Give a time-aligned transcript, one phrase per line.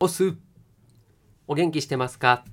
[0.00, 0.36] オス
[1.48, 2.44] お元気してますか？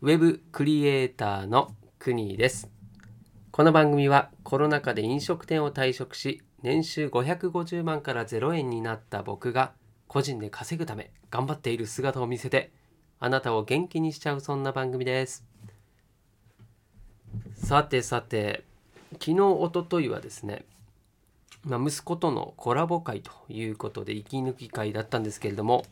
[0.00, 2.68] ウェブクリエイターのクニーです。
[3.52, 9.70] この番組はコロナ禍で飲食店を退職し年収550万から0円になった僕が
[10.08, 12.72] 個人で稼ぐため頑張っている姿を見せて
[13.20, 15.44] あなたを元気にしちゃうそんな番組です。
[17.54, 18.64] さてさて
[19.12, 20.64] 昨日おとといはですね
[21.64, 25.84] まあ、息子とのコラボ会ということで息抜き会だったんですけれども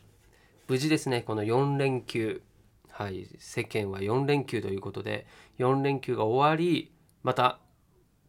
[0.67, 2.41] 無事ですねこの4連休。
[2.89, 5.25] はい世間は4連休ということで
[5.57, 6.91] 4連休が終わり
[7.23, 7.57] また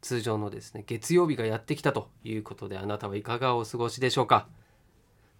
[0.01, 4.49] 通常のですね月曜日がやってきたということであなたはいかがお過ごしでしょうか、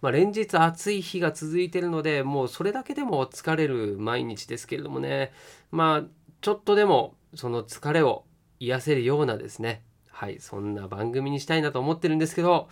[0.01, 5.31] まあ、連日暑い日が続いてるのでもうそれだけでも疲れる毎日ですけれどもね。
[5.71, 6.09] まあ
[6.41, 8.25] ちょっとでもその疲れを
[8.59, 9.83] 癒せるようなですね。
[10.09, 12.69] はいそんな番組にしたいなと思ってるんですけど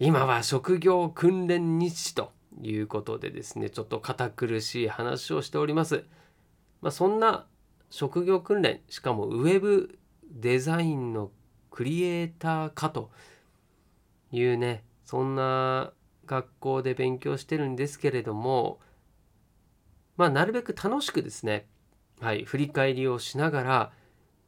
[0.00, 6.04] 今は職業訓練日誌ということでですねちょっと堅苦しい話をしております、
[6.80, 7.46] まあ、そんな
[7.90, 9.98] 職業訓練しかもウェブ
[10.30, 11.30] デザインの
[11.70, 13.10] クリエイターかと
[14.32, 15.92] いうねそんな
[16.26, 18.80] 学校で勉強してるんですけれども
[20.16, 21.66] まあなるべく楽しくですね
[22.20, 23.92] はい振り返りをしながら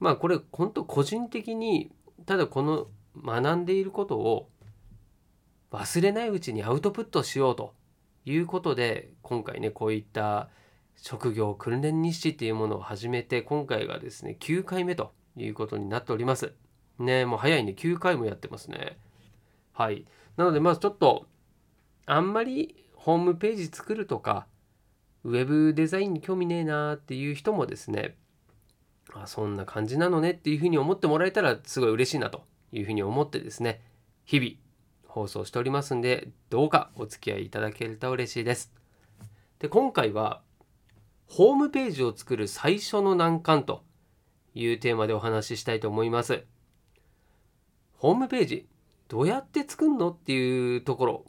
[0.00, 1.91] まあこれ本当個人的に
[2.27, 2.89] ただこの
[3.22, 4.48] 学んでいることを
[5.70, 7.75] 忘れないうちにアウトプットしようと
[8.31, 10.48] いうことで今回ねこういった
[10.97, 16.53] 職業訓練日誌っていうものを始めて今回がですね9回目ということになっております。
[16.99, 18.99] ねもう早いね9回もやってますね。
[19.73, 20.05] はい。
[20.37, 21.27] なのでまずちょっと
[22.06, 24.47] あんまりホームページ作るとか
[25.25, 28.17] ウェブデザインに興味ねえなっていう人もですね
[29.15, 33.81] あそんな感じなのねっていうふうに思ってもらえたらすごい嬉しいなというふうに思ってですね
[34.25, 34.53] 日々
[35.09, 38.73] 放送しておりますんでどうかお付き合いいただけると嬉しいです。
[39.59, 40.42] で今回は
[41.27, 43.83] ホームページを作る最初の難関と
[44.55, 46.44] いうテーマでお話ししたいと思います。
[47.94, 48.69] ホームページ
[49.09, 51.25] どうやって作るのっていうところ、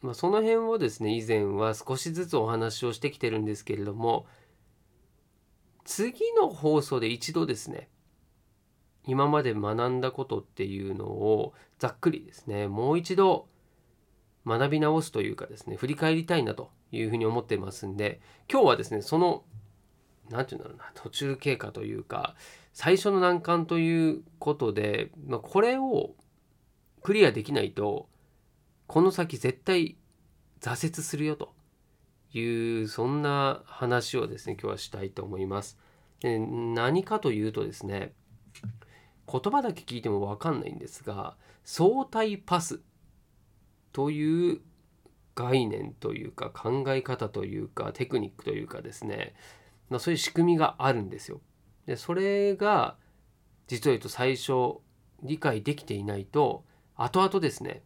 [0.00, 4.26] まあ、その辺をですね以前は少しずつお話をしてきてるんですけれども
[5.84, 7.88] 次の放送で一度ですね
[9.06, 13.48] 今まで学んだことっていうのをざっくりですねもう一度
[14.46, 18.20] 学び直すというかですね振り返りたいなというふうに思ってますんで
[18.50, 19.44] 今日はですねその
[20.30, 22.34] 何て言うんだろうな途中経過というか
[22.72, 26.14] 最初の難関ということで、まあ、これを
[27.02, 28.08] クリアできないと
[28.86, 29.96] この先絶対
[30.60, 31.52] 挫折するよと
[32.32, 35.78] いうそんな話をですね今日はしたいと思います。
[36.20, 38.12] で何かというとですね
[39.30, 42.80] 言葉だけ聞いても分かんないんですが相対パス
[43.92, 44.60] という
[45.34, 49.34] 概念というか考え方というかテクニックというかですね、
[49.88, 51.40] まあ、そういう仕組みがあるんですよ。
[51.86, 52.96] でそれが
[53.66, 54.80] 実を言うと最初
[55.22, 56.64] 理解できていないと
[56.96, 57.82] 後々ですね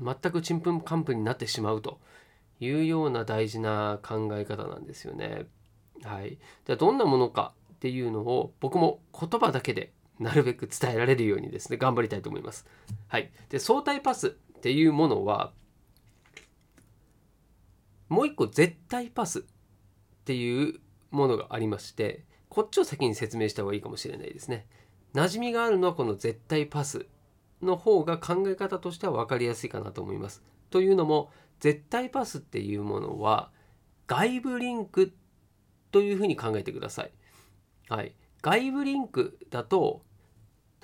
[0.00, 2.00] 全くちんぷんかんぷんになってしまうと
[2.60, 5.46] いうような大事な考え方なんですよね。
[6.04, 12.66] はい、じゃあどんなものかっていうのを僕も言葉だけでなるべく伝えられるようにですね頑張りたいと思います。
[13.08, 15.52] はい、で相対パスっていうものは
[18.08, 19.42] もう一個絶対パスっ
[20.24, 20.80] ていう
[21.10, 24.66] ものがありましてこっちを先に説明した方がいいかもしれないですね。
[25.14, 27.06] 馴染みがあるのはこの絶対パス
[27.62, 30.42] の方が考え方としては分かりやすいかなと思います。
[30.70, 31.30] というのも
[31.60, 33.50] 絶対パスっていうものは
[34.06, 35.12] 外部リンク
[35.90, 37.12] というふうに考えてください。
[37.88, 40.02] はい、外部リンクだと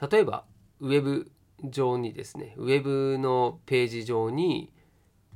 [0.00, 0.44] 例えば
[0.80, 1.30] ウェブ
[1.64, 4.72] 上にですねウェブのページ上に、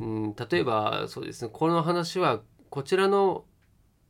[0.01, 2.41] うん、例えばそうですねこの話は
[2.71, 3.45] こちらの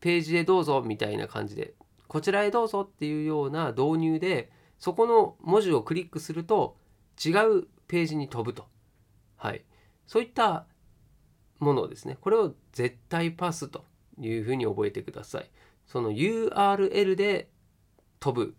[0.00, 1.74] ページへどうぞみたいな感じで
[2.06, 6.76] こちらへどうぞっていうような導入でそこの文字をクリックすると
[7.24, 8.66] 違うページに飛ぶと、
[9.36, 9.64] はい、
[10.06, 10.66] そういった
[11.60, 13.84] ものですねこれを絶対パスと
[14.18, 15.50] いうふうに覚えてください。
[15.86, 17.48] その URL で
[18.18, 18.54] 飛ぶ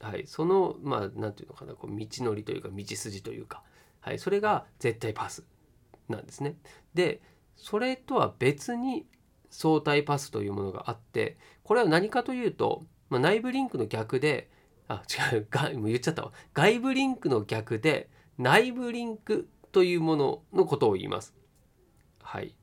[0.00, 3.62] はい、そのまあ何て言うのかなこう道のりというか道筋というか、
[4.00, 5.44] はい、それが絶対パス
[6.08, 6.56] なんですね。
[6.94, 7.20] で
[7.56, 9.06] それとは別に
[9.50, 14.50] 相対パスというものがあってこれは何かというと、まあ、内部リンクの逆で
[14.88, 15.02] あ
[15.32, 21.34] 違うがもう言っちゃったわ外部リンクの逆で内部リンクというもののことを言います。
[22.22, 22.54] はい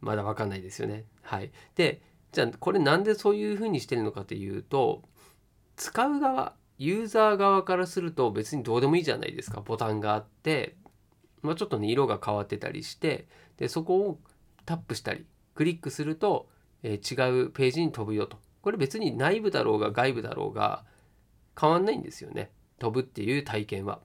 [0.00, 1.04] まだ分かんないですよね。
[1.22, 2.02] はい、で
[2.32, 5.02] じゃあこれなんでそういうふうにしてるのかというと
[5.76, 9.60] 使う側ユーザー側からすると別にどうでもいいじゃないですか。
[9.60, 10.76] ボタンがあって、
[11.42, 13.26] まあ、ちょっとね色が変わってたりして
[13.56, 14.18] でそこを
[14.64, 16.48] タップしたりクリックすると、
[16.82, 18.38] えー、違うページに飛ぶよと。
[18.62, 20.84] これ別に内部だろうが外部だろうが
[21.60, 22.50] 変わんないんですよね。
[22.78, 24.00] 飛ぶっていう体験は。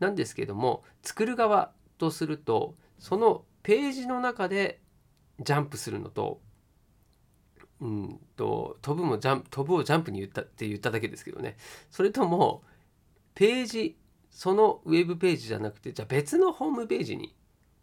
[0.00, 4.80] なんですけども作る側とするとそのページの中で
[5.40, 6.40] ジャンプするのと
[7.80, 11.56] うんと飛ぶもジャンプ飛ぶをジャンプに言ったって言っただけですけどね
[11.90, 12.62] それとも
[13.34, 13.96] ページ
[14.30, 17.34] そのウェブページじゃなくてじゃあ別のホームページに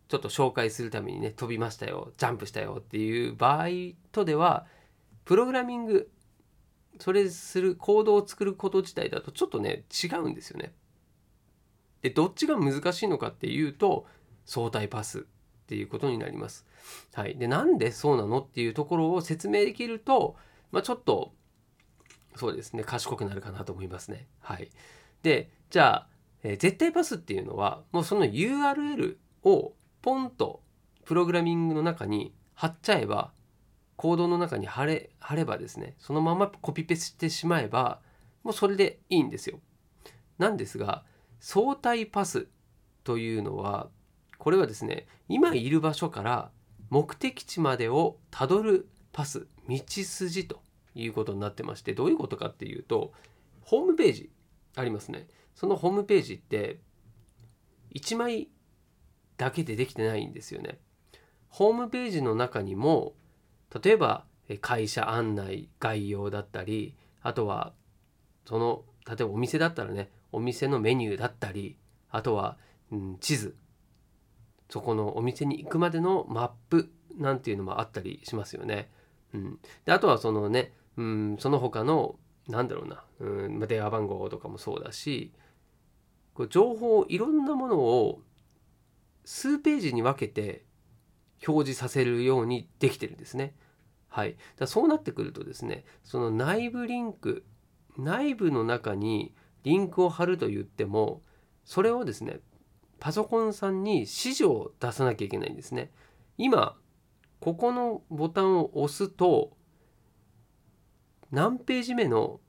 [0.08, 3.68] ちょっと紹介するためにね飛びましたよジャンプしたよっていう場合
[4.12, 4.66] とでは
[5.24, 6.10] プログラミング
[7.00, 10.74] それするコードを作ること自体だとちょっとね違うんですよね。
[12.02, 14.06] でどっちが難しいのかっていうと
[14.46, 15.26] 相対パス
[15.72, 16.66] っていうことになります。
[17.14, 20.36] はい、でなんでそうなのっていうところを説明できると、
[20.74, 21.32] まあ、ちょっと
[22.36, 24.28] そうですね賢くなるかなと思いますね。
[24.42, 24.70] はい、
[25.24, 26.08] でじゃあ、
[26.44, 29.72] えー、絶対パスっていうのはもうその URL を
[30.02, 30.62] ポンと
[31.06, 33.32] プログラミングの中に貼っちゃえば
[33.96, 38.02] コードの中に貼れ貼ればですねそのままコピペしてしまえば
[38.44, 39.62] もうそれでいいんですよ。
[40.38, 41.06] なんですが
[41.40, 42.50] 相対パス
[43.06, 43.88] というのは
[44.42, 46.50] これはですね今いる場所から
[46.90, 50.64] 目的地までをたどるパス道筋と
[50.96, 53.14] いうことになってましてどういうことかっていうと
[53.62, 54.32] ホームページ
[54.76, 55.28] ありますね。
[55.54, 56.80] そのホームページって
[57.94, 58.50] 1枚
[59.38, 60.80] だけでできてないんですよね。
[61.50, 63.14] ホームページの中にも
[63.84, 64.26] 例えば
[64.60, 67.74] 会社案内概要だったりあとは
[68.48, 71.78] その例えばお店だったらねお店のメニューだったり
[72.10, 72.58] あとは、
[72.92, 73.56] うん、地図
[74.72, 78.90] そこのお店に行くまでのマップなんていうのもあったりしますよね。
[79.34, 82.16] うん、であとはそのね、うん、その他の
[82.48, 85.34] なんだろうな、うん、電話番号とかもそうだし
[86.34, 88.22] こう情報いろんなものを
[89.26, 90.64] 数ページに分けて
[91.46, 93.54] 表示させるようにできてるんですね。
[94.08, 97.46] はい、だそうなってくるとですねその内部リンク
[97.98, 99.34] 内部の中に
[99.64, 101.22] リンクを貼ると言っても
[101.66, 102.40] それをですね
[103.02, 105.92] パソコンさんに指示を出さなきゃいけないんですね。
[106.38, 106.78] 今
[107.40, 109.58] ここのボタンを押すと
[111.32, 112.40] 何ページ目の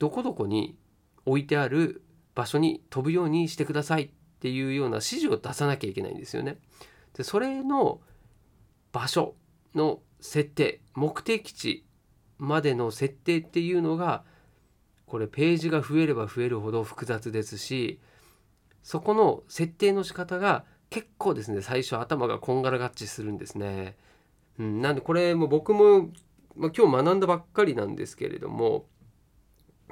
[0.00, 0.76] どこどこに
[1.24, 2.02] 置いてある
[2.34, 4.10] 場所に飛ぶようにしてくださいっ
[4.40, 6.58] ていうような指示を出さなきゃいけないんですよね。
[7.14, 8.00] でそれの
[8.90, 9.36] 場所
[9.76, 11.86] の設定目的地
[12.36, 14.24] までの設定っていうのが
[15.06, 18.00] これページが増えれば増えるほど複雑ですし
[18.82, 23.96] そこの設定の仕方が結構ですね最初頭がこんがらがっちするんですね。
[24.58, 26.10] うん、なんでこれも僕も、
[26.56, 28.86] まあ、今日学んだばっかりなんですけれども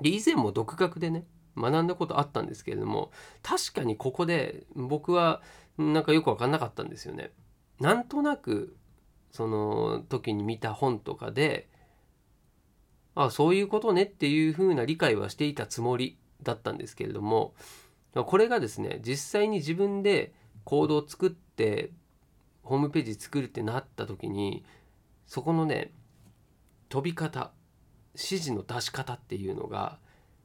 [0.03, 1.25] 以前も独学でね
[1.57, 3.11] 学んだことあったんですけれども
[3.43, 5.43] 確かにここで僕は
[5.77, 7.33] なんかよく分かんなかったんですよね。
[7.81, 8.77] なんとなく
[9.31, 11.69] その時に見た本とかで
[13.15, 17.55] あそういうことねっていうふうな理解はしていたつもりだったんですけれども
[18.15, 20.33] これがですね実際に自分で
[20.65, 21.93] コードを作って
[22.63, 24.65] ホームページ作るってなった時に
[25.27, 25.93] そこのね
[26.89, 27.53] 飛び方
[28.15, 29.99] 指示の出し方っていうのが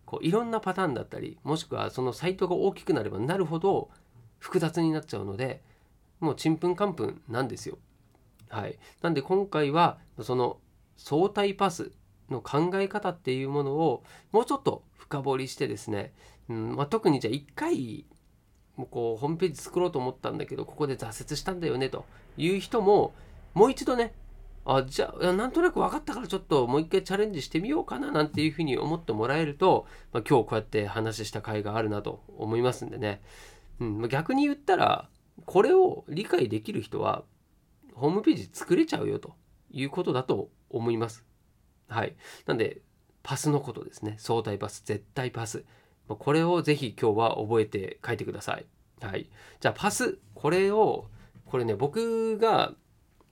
[0.05, 3.89] こういろんなパターンだったりもしくはそのサイトが大きくなればなるほど
[4.39, 5.63] 複雑になっちゃうので
[6.19, 7.77] もうちんぷんかんぷんなんですよ。
[8.49, 10.59] はい、なんで今回はその
[10.95, 11.91] 相対パス
[12.29, 16.13] の考え方っていうものをもうちょっと深掘りしてですね、
[16.49, 18.05] うんまあ、特にじゃあ1回
[18.75, 22.05] もうこうホームページ作ろうと思ったんだけどここで挫折したんだよねと
[22.37, 23.13] いう人も
[23.53, 24.13] もう一度ね
[24.65, 33.21] あじゃあなんとなく分かったからちょっともう一回チャレンジしてみようかななんていうふうに思ってもらえると、まあ、今日こうやって話した甲斐があるなと思いますんでね、
[33.79, 35.09] うんま、逆に言ったら
[35.45, 37.23] これを理解できる人は
[37.93, 39.35] ホームページ作れちゃうよと
[39.71, 41.25] いうことだと思います。
[41.87, 42.15] はい。
[42.45, 42.81] なんで、
[43.21, 44.15] パスのことですね。
[44.17, 45.63] 相対パス、絶対パス。
[46.07, 48.65] これをぜひ今日は覚えて書いてください。
[49.01, 49.29] はい。
[49.59, 51.07] じゃあパス、これを、
[51.45, 52.73] これね、僕が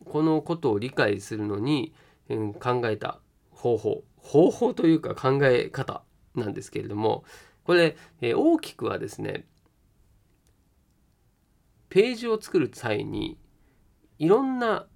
[0.06, 1.94] このことを理解するのに、
[2.30, 3.20] うん、考えた
[3.52, 6.04] 方法、方法というか考え方
[6.36, 7.24] なんですけれども、
[7.64, 9.46] これ、えー、大きくはですね、
[11.90, 13.38] ページを作る際に
[14.18, 14.88] いろんな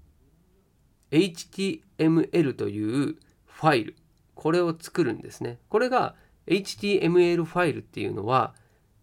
[1.11, 3.95] HTML というファイル
[4.33, 5.59] これを作るんですね。
[5.69, 6.15] これが
[6.47, 8.53] HTML ファイルっていうのは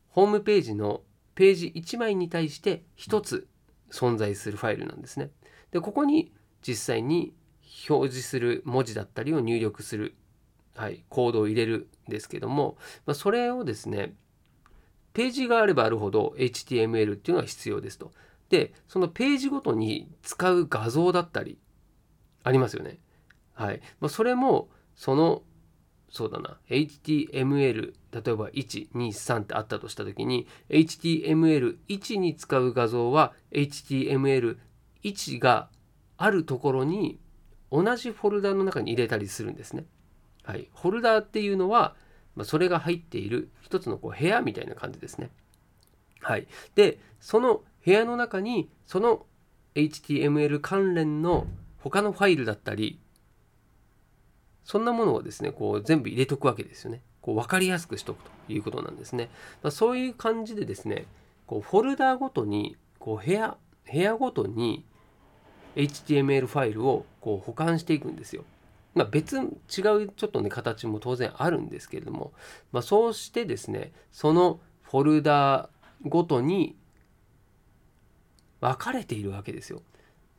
[0.09, 1.03] ホームページの
[1.35, 3.49] ページ1枚に対して1つ
[3.91, 5.31] 存在するファイルなんですね。
[5.71, 6.33] でここに
[6.67, 7.35] 実際に
[7.89, 10.15] 表示する文字だったりを入力する、
[10.77, 14.15] はい、コードを入れるんですけども、まあ、それをですね
[15.15, 18.13] ページがあればあるほど HTML っていうのは必要ですと。
[18.51, 21.59] でそのページごとに使う画像だったり
[22.45, 22.99] ありますよね。
[23.55, 25.43] はいまあ、それもその
[26.13, 35.71] そうだな HTML 例えば123ってあったとした時に HTML1 に使う画像は HTML1 が
[36.19, 37.19] あるところに
[37.71, 39.87] 同じフォルダの中に入れたりするんですね。
[40.45, 41.97] はい、フォルダっていうのは、
[42.37, 45.31] まあ、それが入っている一つのこう部屋みたいな感じですね。
[46.21, 49.25] はい、でその部屋の中にその
[49.75, 51.47] HTML 関連の
[51.79, 53.01] 他のファイルだったり
[54.65, 57.03] そんなものをですねこう全部入れとくわけですよね。
[57.21, 59.31] こう分かりやすくしとくということなんですね。
[59.63, 61.07] まあ、そういう感じでですね
[61.47, 63.57] こうフォルダごとにこう部屋
[63.91, 64.85] 部屋ごとに
[65.77, 68.45] HTML ファイルをこう保管していくんですよ。
[68.95, 72.33] まあ、別違うちょっとね形も当然あるんですけれども、
[72.73, 75.71] まあ、そうしてですねそのフォルダ
[76.03, 76.77] ごとに
[78.61, 79.83] 分かれているわけですよ。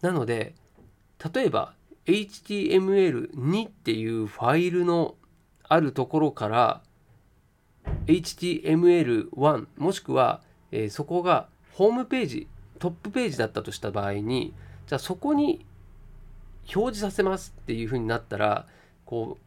[0.01, 0.53] なので
[1.33, 1.73] 例えば
[2.05, 5.15] HTML2 っていうファイルの
[5.67, 6.81] あるところから
[8.07, 10.41] HTML1 もしくは、
[10.71, 12.47] えー、そこがホームページ
[12.79, 14.53] トップページだったとした場合に
[14.87, 15.65] じゃあそこに
[16.75, 18.67] 表示させますっていうふうになったら
[19.05, 19.43] こう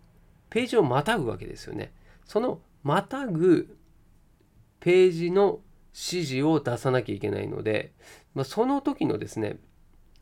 [0.51, 1.93] ページをまたぐわけですよね。
[2.25, 3.77] そのまたぐ
[4.81, 5.61] ページの
[5.93, 7.93] 指示を出さなきゃいけないので、
[8.35, 9.59] まあ、その時のですね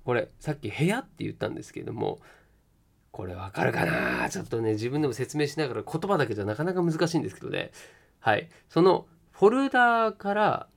[0.04, 2.20] これさっき部屋って言ったんですけども
[3.10, 4.28] これわかるかな？
[4.28, 7.70] ちょっとね自分でも説明しながら言葉だけじゃなかなか難しいんですけどね。
[8.20, 8.48] はい。
[8.68, 10.68] そのフォルダーから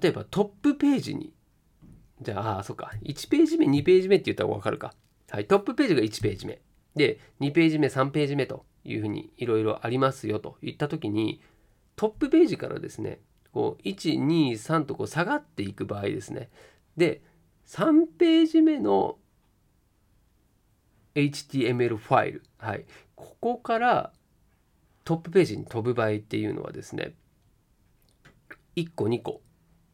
[0.00, 1.32] 例えばトップページに
[2.20, 2.92] じゃああそっか。
[3.02, 4.94] 1ページ目2ページ目って言ったらわかるか。
[5.30, 5.46] はい。
[5.46, 6.60] トップページが1ページ目。
[6.94, 11.40] で2ページ目3ページ目というふうにいろいろありますよといった時に
[11.96, 13.18] トップページからですね
[13.52, 16.50] こう123とこう下がっていく場合ですね
[16.96, 17.22] で
[17.66, 19.16] 3ページ目の
[21.14, 24.12] HTML ファイル、はい、ここから
[25.04, 27.14] トップページに飛ぶ場合っていうのはですね
[28.76, 29.42] 1個2個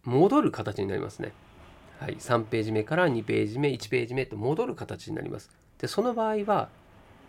[0.04, 1.32] 戻る形になりますね。
[1.98, 5.50] はい、3ページ目から2ページ目1ページ目と戻る形になります。
[5.78, 6.68] でその場合は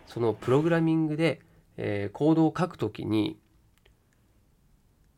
[0.06, 1.40] そのプログラミングで、
[1.76, 3.38] えー、コードを書くときに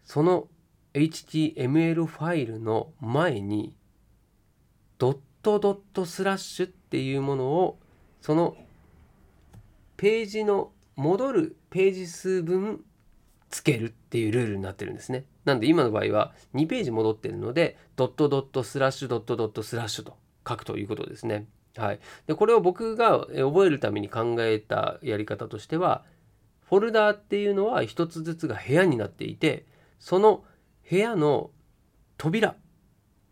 [0.05, 0.49] その
[0.95, 3.75] HTML ファイルの前に
[4.99, 7.79] ドットドットスラッシュっていうものを
[8.21, 8.57] その
[9.97, 12.85] ページの戻るページ数分
[13.49, 15.25] つけるっていうルールになってるんですね。
[15.45, 20.17] なんで今の場合は2ページ戻ってるのでドットドットスラッシュドットドットスラッシュと
[20.49, 21.47] 書くということですね。
[21.77, 26.05] はい、でこれを僕が覚えるために考えたやり方としては
[26.69, 29.65] フォルダーっていうのは一つずつが部屋になっていて
[29.99, 30.45] その
[30.93, 31.51] 部屋の
[32.19, 32.55] 扉。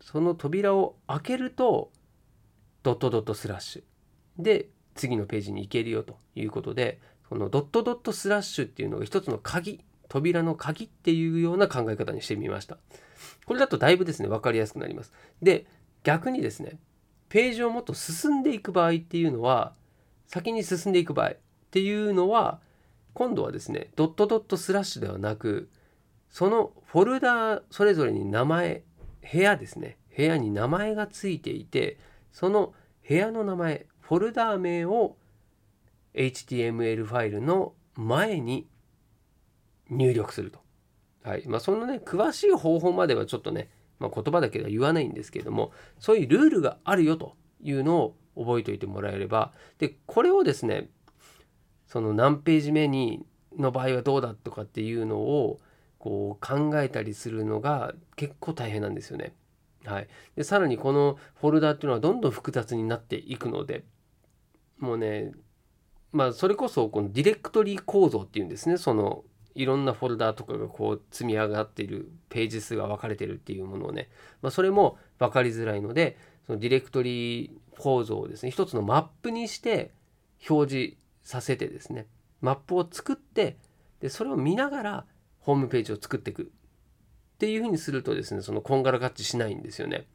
[0.01, 1.91] その扉を開けると
[2.81, 4.43] ドットドットスラッシュ。
[4.43, 6.99] で次のページに行けるよということで
[7.29, 9.79] このドットドットスラッシュっていうのが一つの鍵。
[10.09, 12.79] 扉の鍵っていうような考え方にしてみました。
[13.45, 15.13] これだとだいぶですね分かりやすくなります。
[15.43, 15.67] で
[16.03, 16.79] 逆にですね
[17.29, 19.75] ページをもっと進んでいく場合っていうのは
[20.25, 21.37] 先に進んでいく場合っ
[21.69, 22.59] ていうのは
[23.13, 25.69] 今度はですねドットドットスラッシュではなく
[26.31, 28.83] そのフォルダーそれぞれに名前
[29.31, 31.99] 部屋ですね部屋に名前がついていて
[32.31, 32.73] その
[33.07, 35.17] 部屋の名前フォルダー名を
[36.13, 38.67] HTML ファイルの前に
[39.89, 40.59] 入力すると。
[41.23, 43.69] はいまあ、そのね詳しい方法まではちょっとね、
[43.99, 50.89] まあ、言葉だけでは言わないんですけれどもそういうルールがあるよというのを覚えておいてもらえればでこれをですね
[51.85, 53.23] その何ページ目に
[53.55, 55.59] の場合はどうだとかっていうのを
[56.01, 59.35] こう考えたりするのが結構大変なんですよね。
[59.85, 63.83] はい、でさらにこのフォルダーっていうのはどんどん複雑になっていくので
[64.79, 65.31] もうね
[66.11, 68.77] まあそれこそこのディレクトリ構造っていうんですね。
[68.77, 74.09] そのいろんなフォルダとかがこう積み上がっているページ数が分かれてるっていうものをね、
[74.41, 76.17] まあ、それも分かりづらいので
[76.47, 79.91] そのディレクトリ構造をですね一つのマップにして
[80.49, 82.07] 表示させてですね
[82.39, 83.57] マップを作って
[83.99, 85.05] でそれを見ながら
[85.41, 86.45] ホームページを作っていくっ
[87.37, 90.07] ていうふうにするとですねそのこんがらがっちしないんですよね。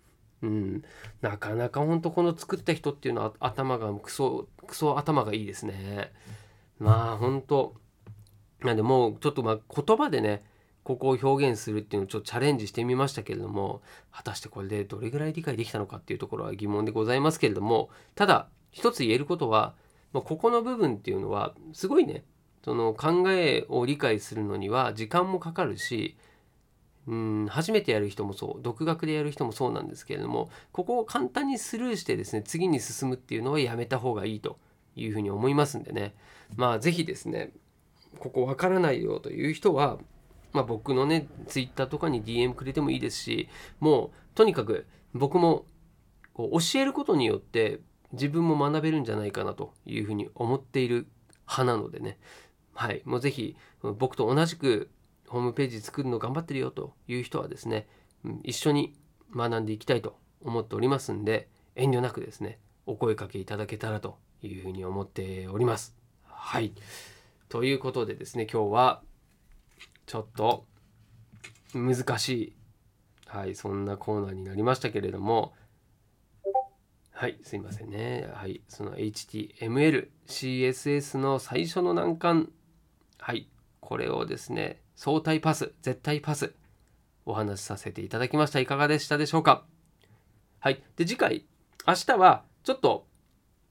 [0.42, 0.83] うん、
[1.23, 6.12] なかなかほんとこの作った人っていうのは頭がクソクソ頭がいいですね。
[6.78, 7.75] まあ本当
[8.61, 10.45] なんでもうちょっとまあ言葉でね
[10.85, 19.75] ここを表現するっていうのをちょっとチャレンジしてみましたけれども果たしてこれでどれぐらい理解できたのかっていうところは疑問でございますけれどもただ一つ言えることは、
[20.12, 22.25] まあ、ここの部分っていうのはすごいね
[22.67, 26.17] その考えを理解するのには時間もかかるし
[27.07, 34.59] うん初めてやる人もそう独学でやる人もそうなんですけれどもここを簡単にスルーしてですね次に進むっていうのはやめた方がいいと
[34.97, 36.17] いうふうに思いますんでね。
[36.57, 37.53] まあ是非ですね
[38.19, 39.99] ここわからないよという人は、
[40.53, 45.67] まあ、僕のね Twitter とかに DM くれてもいいですしもうとにかく僕も
[46.35, 47.79] こう教えることによって
[48.11, 51.07] 自分も学べるんじゃないかなというふうに思っている
[51.47, 52.19] 派なのでね。
[52.76, 53.02] はい。
[53.04, 53.56] もう是非
[53.99, 54.90] 僕と同じく
[55.28, 57.88] ホームページ作るの頑張ってるよという人はですね、
[58.45, 58.95] 一緒に
[59.35, 65.97] 学んでいきたいと思っておりますんで遠慮なくですねお声かけいただけたらというふうに思っております。
[66.25, 66.73] はい。
[67.49, 69.02] ということでですね今日は
[70.06, 70.66] ちょっと
[71.75, 72.56] 難しい
[73.26, 75.52] はいそんなコーナーになりましたけれども
[77.12, 78.28] はいすいませんね。
[78.35, 82.52] はいその HTML CSS の最初の難関
[83.26, 83.49] はい
[83.80, 86.54] これをですね相対パス、絶対パス、
[87.25, 88.61] お話しさせていただきました。
[88.61, 89.64] いかがでしたでしょうか？
[90.61, 90.80] はい。
[90.95, 91.45] で、次回、
[91.88, 93.09] 明日はちょっと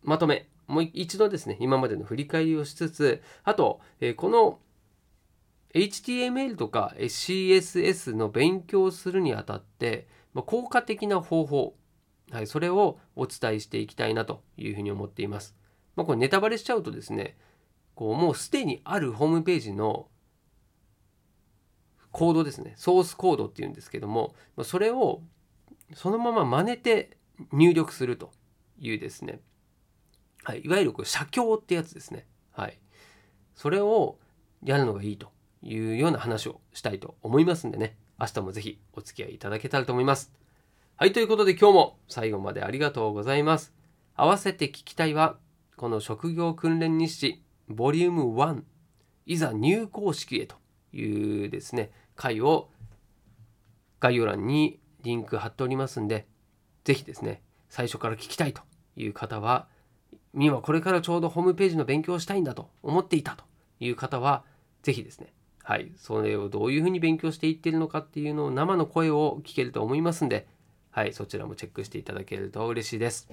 [0.04, 4.60] まとめ、もう一度ですね、今までの振り返りをしつつ、あと、えー、この
[5.74, 11.78] HTML とか CSS の勉強するにあたって、まあ、効果的な方法、
[12.30, 15.56] はい、それをお伝えしていきたいなというふうに思っています。
[15.96, 17.38] まあ、これネタバレしちゃうとですね、
[17.96, 20.08] こうもうすでにあるホームページの
[22.12, 22.76] コードですね。
[22.78, 25.22] ソースコードっていうんですけどもそれを
[25.94, 27.18] そのまま真似て
[27.52, 28.32] 入力すると
[28.80, 29.40] いうですね、
[30.44, 32.80] はい、いわゆるこれ写経ってやつですね、はい、
[33.56, 34.18] それを
[34.64, 37.98] やるのがいいというような話をしたいと思いますんでね。
[38.20, 40.32] 明日もぜひお付き合いいただけたらと思います。
[40.96, 41.12] はい。
[41.12, 43.74] ということで今日も最後までありがとうございます。
[44.16, 45.38] 合わせて聞きたいは
[45.76, 48.62] この職業訓練日誌ボリューム1
[49.26, 50.56] いざ入校式へと
[50.94, 52.70] いうですね回を
[54.00, 56.28] 概要欄にリンク貼っておりますんで、
[56.84, 58.62] ぜひですね、最初から聞きたいと
[58.96, 59.68] いう方は、
[60.34, 63.44] 今これからちょうどホームページの勉強をしたいんだと思っていたと
[63.80, 64.44] いう方は、
[64.84, 70.48] ぜひですね、はい、それをどういうふうに勉強していってるのかっていうのを生の声を聞けると思いますんで、
[70.92, 73.30] はい、そちらもチェックしていただけると嬉しいです。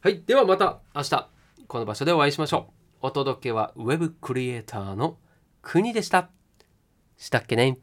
[0.00, 1.28] はい、ではまた明日、
[1.68, 2.75] この場所でお会いしましょう。
[3.02, 5.18] お届けはウェブクリエイターの
[5.62, 6.30] 国でした。
[7.18, 7.78] したっけね？